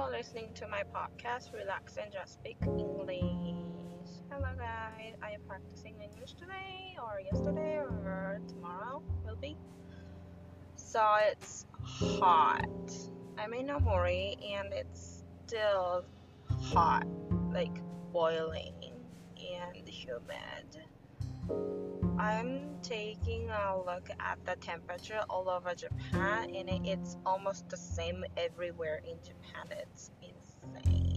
[0.00, 3.20] for listening to my podcast, Relax and Just Speak English.
[4.30, 5.14] Hello, guys.
[5.22, 9.02] Are you practicing English today, or yesterday, or tomorrow?
[9.26, 9.58] Will be.
[10.76, 12.64] So it's hot.
[13.36, 16.06] I'm in Amori, and it's still
[16.48, 17.06] hot,
[17.52, 18.74] like boiling
[19.36, 20.78] and humid.
[22.18, 28.24] I'm taking a look at the temperature all over Japan and it's almost the same
[28.36, 29.66] everywhere in Japan.
[29.70, 31.10] It's insane.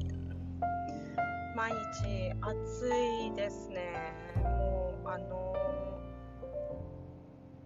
[1.56, 2.90] 毎日暑
[3.28, 4.14] いですね。
[4.38, 5.54] もうあの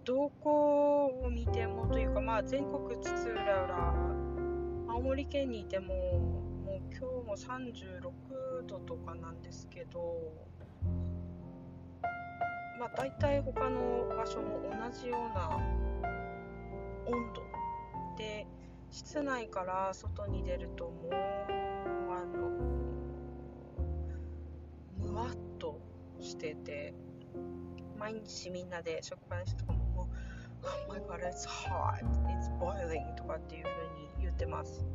[0.04, 5.94] どこを見てもというかまあ全国津々浦々青森県にいても
[6.64, 10.32] もう今日も36度とかなんですけど
[12.78, 15.50] まあ、大体他の場所も同じような
[17.06, 17.42] 温度
[18.16, 18.46] で
[18.90, 21.12] 室内から外に出るともう
[22.12, 22.50] あの
[24.98, 25.80] むわっと
[26.20, 26.94] してて
[27.98, 30.06] 毎日みんなで職場の人とかももう
[30.88, 34.86] 「Oh my god it's hot it's boiling」とかっていう風に言ってます。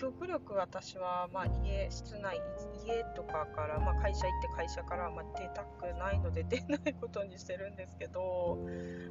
[0.00, 2.40] 極力私は、まあ、家室内
[2.86, 8.66] 家とかから、まあ、会社行って会社から、まあ、出たくないので 出ないことにしてるんですけど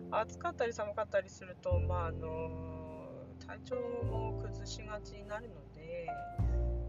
[0.09, 2.49] 暑かったり寒かったりすると、まあ、あの
[3.45, 6.07] 体調も崩しがちになるので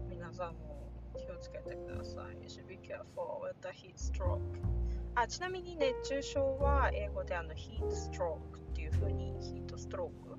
[0.09, 2.41] 皆さんも気をつけてください。
[2.41, 4.39] You should be careful with the heat stroke.
[5.13, 10.30] あちなみに熱中症は英語であのヒートストロークっていう風にヒートストローク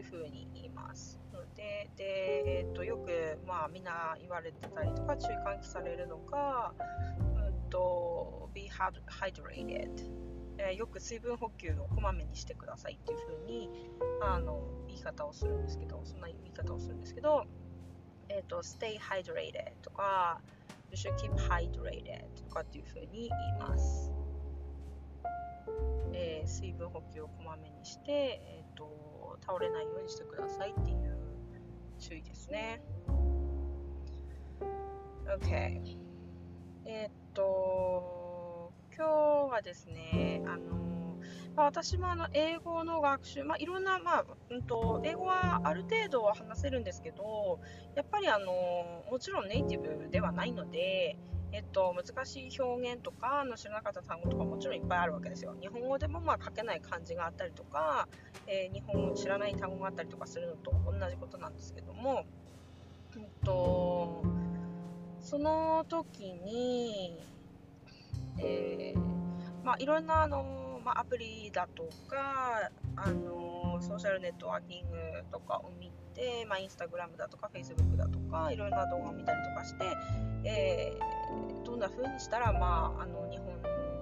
[0.00, 1.20] っていうに言います。
[1.54, 6.72] でで、えーと、よく、まあ、みんな言われてたりとか注意喚起されるのが、
[7.36, 10.10] うんと、be hydrated、
[10.58, 13.70] えー、よく水分補給をこまめにしてくださいっていう風に
[14.20, 14.46] あに
[14.88, 17.44] 言い方をするんですけどそんな言い方をするんですけど、
[18.28, 20.40] えーと、stay hydrated とか
[20.90, 24.10] you should keep hydrated とかっていう風に言います。
[26.12, 31.18] えー、水分補給をこまめにして、と倒れないようにしてくださいっていう
[31.98, 32.82] 注意ですね。
[35.26, 35.96] OK。
[36.86, 41.18] えー、っと、今日はですね、あの、
[41.56, 47.60] まあ、私もあの英語の学習、まあ、いろんな、まあうんと、英語はある程度は話せるんですけど、
[47.94, 51.16] やっぱりあのもちろんネイティブではないので、
[51.54, 55.54] えっと、難しい表現とかの知らなかった単語とかもちろんいっぱいあるわけですよ。
[55.60, 58.08] 日本語でもまあ書けない漢字があったりとか、
[58.48, 62.24] えー、日本語知らない単語があったりとかするのと同じことなんですけども、
[63.16, 64.24] えっと、
[65.20, 67.20] その時に、
[68.38, 73.53] えー、まあ、いろんなあの、まあ、アプリだとかあの
[73.84, 74.96] ソーシャルネットワーキング
[75.30, 79.84] とかを見て、まあ、インスタグラムだとかフェイスブックだとかいろんな動画を見たりとかして、
[80.44, 83.54] えー、どんな風にしたら、まあ、あの日本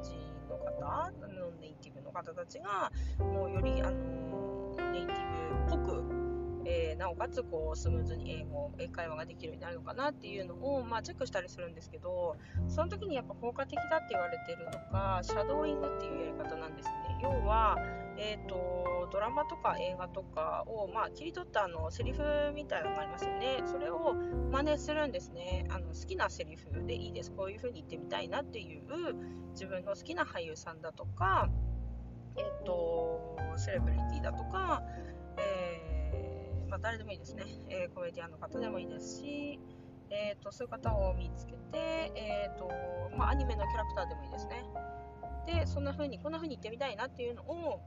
[0.03, 6.23] 人の方のネイティブの方たちがもうよりあのネイティブっぽく
[6.65, 12.37] えー、なおかつこうスムーズに英語英会話ができるようになるのかなっていうのを、まあ、チェックしたりするんですけど
[12.69, 16.95] その時にやっぱ効果的だって言われてるのがシャドーイングっていうやり方なんですね。
[17.23, 17.77] 要は、
[18.19, 22.23] えーと、ドラマとか映画とかを、まあ、切り取ったあのセリフ
[22.55, 23.63] みたいなのがありますよね。
[23.67, 24.15] それを
[24.51, 25.67] 真似するんですね。
[25.71, 27.33] あの好きなセリフでいいです。
[27.33, 28.83] こういう風に言ってみたいなっていう
[29.53, 31.49] 自分の好きな俳優さんだとか
[32.37, 34.83] え、ー、とセレブリティだとか、
[35.39, 39.61] えー、まあ、誰でもいいですね、えー、コメディアンの方でもいいですし、
[40.11, 42.71] えーと、そういう方を見つけて、えーと
[43.17, 44.65] まあ、アニメのキャラクターでもいいですね。
[45.47, 47.83] でそんな風にこんな風に言ってみたいなっていうのを、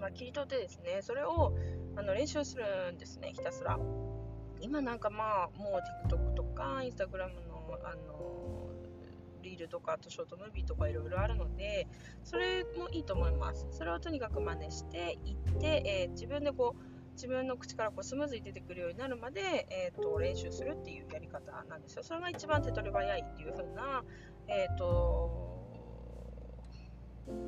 [0.00, 1.54] まあ、切り取ってですねそれを
[1.96, 3.78] あの練習するんですねひたすら
[4.60, 8.70] 今なんかまあもう TikTok とか Instagram のあの
[9.42, 11.86] リールとかあとショートムービーとかいろいろあるので
[12.24, 22.02] それもいいと思いますそれをとにかく真似していって、えー、自分でこう自分の口からこうスムーズに出てくるようになるまで、えーと、練習するっていうやり方なんですよ。
[22.02, 24.04] それが一番手取り早いっていう風な、
[24.48, 25.55] えーと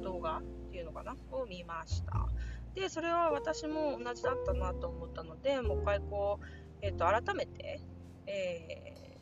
[0.02, 1.16] 動画っていうのかな？
[1.32, 2.28] を見ました。
[2.74, 6.44] でそれは私も同じだったなと思ったのでもう一回こう、
[6.82, 7.80] えーと、改めて、
[8.26, 9.16] え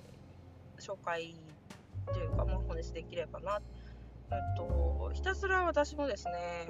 [0.76, 1.34] ー、紹介
[2.12, 3.60] というかもうお話できればな、
[4.30, 6.68] えっと、ひたすら私もですね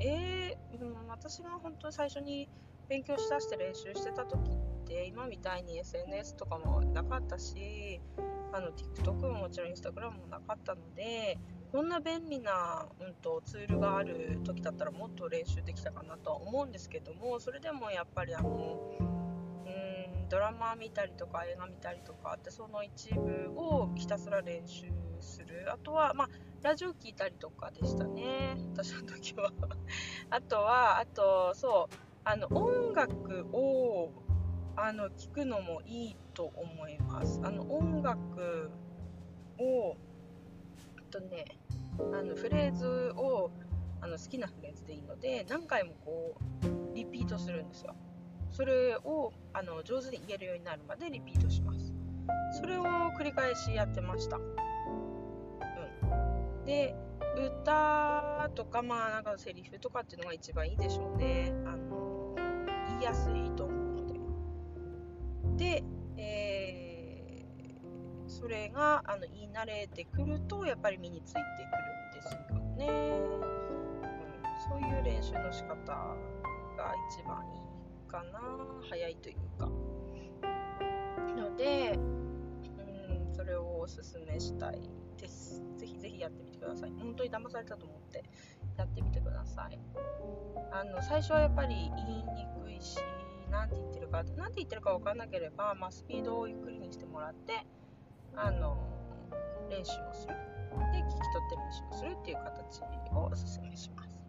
[0.00, 2.48] えー、私が本当に最初に
[2.88, 4.56] 勉強しだして練習してた時っ
[4.86, 8.00] て今みたいに SNS とかもなかったし
[8.52, 11.38] あの TikTok ももちろん Instagram もなかったので
[11.72, 24.86] こんな便利な、うんと、ツールがある時だったらもっと練習できたかなとは思うんですけどもそれでもやっぱりあのうんドラマ見たりとか映画見たりとかってその一部をひたすら練習
[25.20, 25.70] する。
[25.72, 26.28] あとはまあ
[26.62, 28.56] ラジオ聞いたりとかでしたね。
[28.72, 29.50] 私の時は。
[30.30, 31.94] あとはあとそう
[32.24, 34.10] あの音楽を
[34.76, 37.40] あの聞くのもいいと思います。
[37.42, 38.70] あの音楽
[39.58, 39.96] を
[41.10, 41.44] とね
[41.98, 43.50] あのフレーズを
[44.00, 46.34] あの好きなフレーズでいいので何回もこ
[46.64, 47.94] うリピートするんですよ。
[48.50, 51.92] それをあの上手に言えるようになるまでリピートします。
[52.58, 52.84] それを
[53.18, 54.36] 繰り返しやってました。
[54.36, 54.40] う
[56.62, 56.64] ん。
[56.64, 56.94] で
[57.36, 61.52] 歌とかまあなんかセリフとかっていうのが一番いいでしょうね。
[61.64, 62.34] あの
[62.88, 64.20] 言いやすいと思うので。
[65.56, 65.84] で、
[68.42, 72.88] それがあの言い慣れてくるとやっぱり身についてくるんですよね、
[73.22, 73.40] うん、
[74.68, 76.16] そういう練習の仕方が
[77.08, 78.40] 一番いいかな
[78.90, 79.68] 早いというか。
[81.36, 85.62] ので、うん、それをおすすめしたいです。
[85.76, 86.90] ぜひぜひやってみてください。
[86.98, 88.24] 本当に騙されたと思って
[88.76, 89.78] やってみてください。
[90.72, 92.98] あの最初はやっぱり言いにくいし
[93.52, 97.66] 何て言ってるか何て言ってるか分かんなければ、まあ、スピードをゆっくりにしてもらって
[98.36, 98.76] あの
[99.70, 100.34] 練習をする。
[100.92, 102.82] で聞き取って練習をするっていう形
[103.14, 104.20] をおすすめします。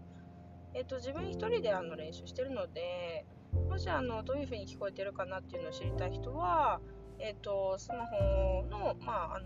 [0.74, 3.26] えっ、と自分一人であの練習してるので
[3.70, 6.82] もしあのどういう風に聞こえてるかなっていうのを知りたい人は、
[7.20, 9.46] えっ、とスマホの、まあ、あの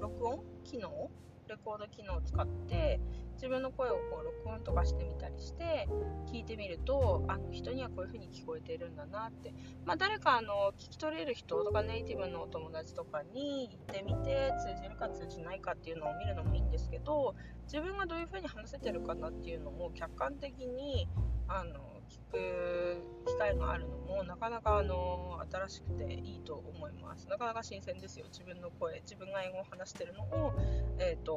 [0.00, 1.10] 録音機能
[1.48, 3.00] レコード機能を使って
[3.42, 5.88] 自分の声をこう録音とかしてみたりして
[6.32, 9.52] 聞いてみるとあの人にはこういう風に聞こえてるんだなって、
[9.84, 17.34] まあ、誰かあの聞き取れる人とかネイティブのお友達とかに行ってみて通じるか通じないかっていうのを見るのもいいんですけど
[17.64, 21.08] 自分がどういう風に話せてるかなっていうのも客観的に
[21.48, 27.28] あの聞く機会があるのもなかなかあの新しくていいと思います。
[27.28, 28.26] なかなか新鮮ですよ。
[28.28, 30.52] 自分の声自分が英語を話してるのを、
[30.98, 31.34] えーと、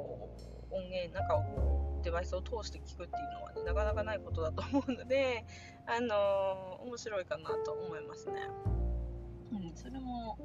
[0.71, 5.45] 音源なんかをデバイスを通して聞くっていうのはねなかなかないことだと思うので
[5.87, 8.33] あの面白いかなと思いますね、
[9.51, 10.37] うん、それも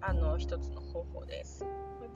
[0.00, 1.64] あの一つの方法です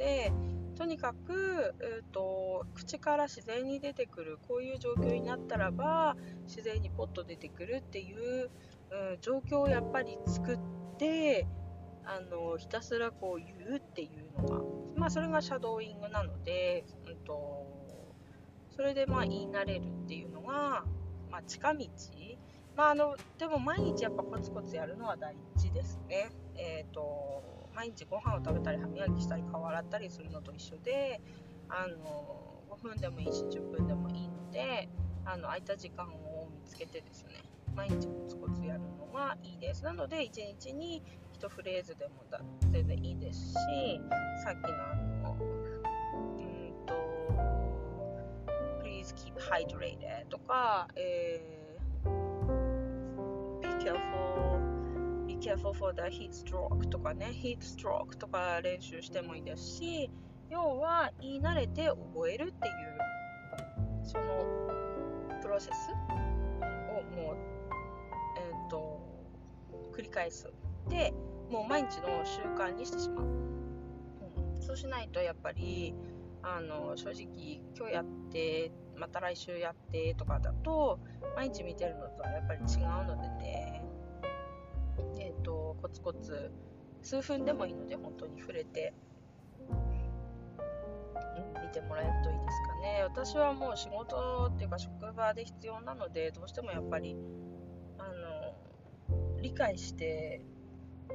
[0.00, 0.32] で
[0.76, 6.16] とにかく、えーと、口から自然に出てくるこういう状況になったらば
[6.46, 8.50] 自然にポッと出てくるっていう、
[8.90, 10.58] うん、状況をやっぱり作っ
[10.98, 11.46] て
[12.06, 14.64] あのひたすらこう言うっていうのが、
[14.96, 17.66] まあ、それがシャドーイングなので、うんと、
[18.74, 20.84] それでまあ言い慣れるっていうのが、
[21.30, 21.86] まあ、近道、
[22.74, 26.30] まあ、あのでも毎日やっぱコツコツやるのは大事ですね。
[26.56, 31.18] えーと毎日ご飯を食べたり歯磨きしたり顔洗ったりするのと一緒で
[31.70, 34.90] あの5分でもいいし10分でもいいので
[35.24, 37.36] あの空いた時間を見つけてですね
[37.74, 39.82] 毎日コツコツやるのがいいです。
[39.82, 40.30] なので1
[40.60, 41.02] 日に
[41.40, 43.54] 1フレーズでもだ全然いいですし
[44.44, 46.92] さっきのあのうんと
[48.84, 54.49] Please keep hydrated とか、えー、Be careful
[55.40, 60.10] careful for the heat stroke とかね、heat stroke とか練習してもいいですし、
[60.50, 62.98] 要は言い慣れて覚えるっていう、
[64.04, 67.36] そのプロセスをもう、
[68.36, 69.00] えっ、ー、と、
[69.92, 70.52] 繰り返す。
[70.88, 71.12] で、
[71.50, 73.24] もう毎日の習慣にしてしまう。
[73.24, 73.28] う
[74.58, 75.94] ん、そうしないとやっぱり、
[76.42, 80.98] あの正直今日やってまた来週やってとかだと
[81.36, 83.79] 毎日見てるのとはやっぱり違うのでね、
[85.80, 86.50] コツコツ
[87.02, 88.92] 数分でもいいので本当に触れて、
[89.68, 89.72] う
[91.58, 93.02] ん、見てもらえるといいですかね。
[93.04, 97.16] 私はもう仕事っていうか職場で必要なのでどうしてもやっぱり
[97.98, 100.42] あの理解して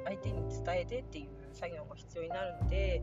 [0.04, 3.02] 相手に伝えてっていう作業が必要になるので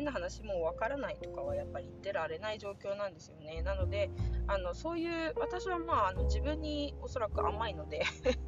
[0.00, 3.60] 変な話もわからないとかはやっぱり言ってられない状況なんですよね。
[3.62, 4.10] なので、
[4.46, 8.02] あのそういう私はまああの自分におそらく甘いので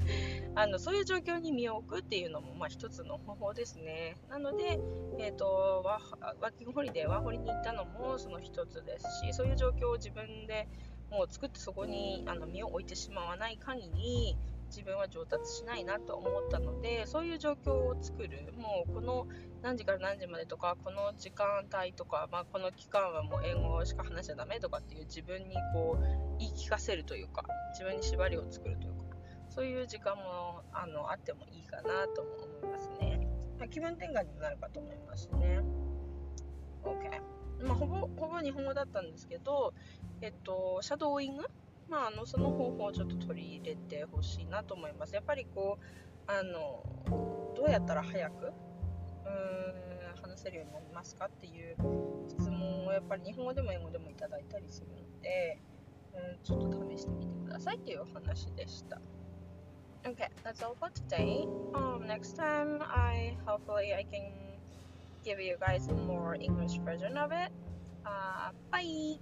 [0.56, 4.16] あのそういう状況に身を置くっていうのもまあ一つの方法ですね。
[4.30, 4.80] なので、
[5.18, 6.00] えーと、ワ
[6.40, 10.66] ワーキングホリデーワーホリに行ったのもその一つですし、そういう状況を自分で
[11.10, 14.38] もう作ってそこにあの身を置いてしまわない限り、
[14.82, 18.52] 自分は上達しないなと思ったのでそういう状況を作る。
[18.58, 19.28] もうこの
[19.62, 29.16] 何時から何時までとかこの時間帯とか、まあ、この期間はもう英語しか話しちゃダメとかっていう自分にこう言い聞かせるというか自分に縛りを作るというか
[29.50, 32.30] そういう時間もあのあってもいいかなとも
[32.62, 33.28] 思いますね、
[33.60, 35.60] まあ、気分転換にもなるかと思いますね。
[36.82, 37.22] OK
[37.64, 39.72] まあ、ほぼほぼ日本語だったんですけど、
[40.20, 41.44] えっと、シャドーイング
[41.92, 45.14] まあ、あのその方法をちょっと取り入れてほしいなと思います。
[45.14, 45.84] やっぱりこう
[46.26, 46.82] あの
[47.54, 51.76] どうやったら早くうーん話せるようになりますかっていう
[52.30, 55.58] 質問をやっぱり日本語でも英語でもいただいたりするので、
[56.14, 58.98] うん、ちょっと試してみてくださいっていうお話でした。
[60.04, 61.46] Okay, that's all for today.
[61.74, 64.32] Um, next time, I hopefully I can
[65.22, 67.52] give you guys a more English version of it.
[68.04, 69.18] Uh, bye.